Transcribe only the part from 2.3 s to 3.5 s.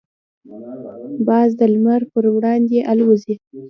وړاندې الوزي.